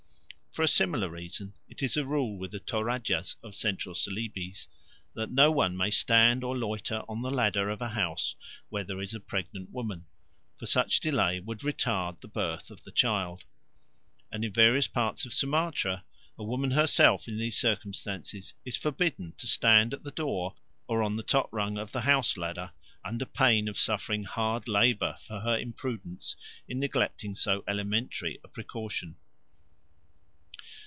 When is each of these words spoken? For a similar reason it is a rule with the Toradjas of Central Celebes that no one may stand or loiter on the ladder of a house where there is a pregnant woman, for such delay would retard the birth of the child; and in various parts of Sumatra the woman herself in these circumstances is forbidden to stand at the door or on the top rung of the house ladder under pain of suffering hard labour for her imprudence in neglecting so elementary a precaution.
For 0.53 0.63
a 0.63 0.67
similar 0.67 1.07
reason 1.09 1.53
it 1.69 1.81
is 1.81 1.95
a 1.95 2.05
rule 2.05 2.37
with 2.37 2.51
the 2.51 2.59
Toradjas 2.59 3.37
of 3.41 3.55
Central 3.55 3.95
Celebes 3.95 4.67
that 5.13 5.31
no 5.31 5.49
one 5.49 5.77
may 5.77 5.91
stand 5.91 6.43
or 6.43 6.57
loiter 6.57 7.03
on 7.07 7.21
the 7.21 7.31
ladder 7.31 7.69
of 7.69 7.81
a 7.81 7.87
house 7.87 8.35
where 8.67 8.83
there 8.83 8.99
is 8.99 9.13
a 9.13 9.21
pregnant 9.21 9.69
woman, 9.71 10.07
for 10.57 10.65
such 10.65 10.99
delay 10.99 11.39
would 11.39 11.59
retard 11.59 12.19
the 12.19 12.27
birth 12.27 12.69
of 12.69 12.83
the 12.83 12.91
child; 12.91 13.45
and 14.29 14.43
in 14.43 14.51
various 14.51 14.87
parts 14.87 15.25
of 15.25 15.33
Sumatra 15.33 16.03
the 16.35 16.43
woman 16.43 16.71
herself 16.71 17.29
in 17.29 17.37
these 17.37 17.57
circumstances 17.57 18.53
is 18.65 18.75
forbidden 18.75 19.31
to 19.37 19.47
stand 19.47 19.93
at 19.93 20.03
the 20.03 20.11
door 20.11 20.55
or 20.85 21.01
on 21.01 21.15
the 21.15 21.23
top 21.23 21.47
rung 21.53 21.77
of 21.77 21.93
the 21.93 22.01
house 22.01 22.35
ladder 22.35 22.73
under 23.05 23.25
pain 23.25 23.69
of 23.69 23.79
suffering 23.79 24.25
hard 24.25 24.67
labour 24.67 25.15
for 25.25 25.39
her 25.39 25.57
imprudence 25.57 26.35
in 26.67 26.77
neglecting 26.77 27.35
so 27.35 27.63
elementary 27.69 28.37
a 28.43 28.49
precaution. 28.49 29.15